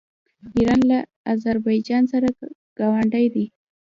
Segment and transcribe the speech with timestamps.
[0.57, 0.99] ایران له
[1.33, 2.29] اذربایجان سره
[2.79, 3.45] ګاونډی دی.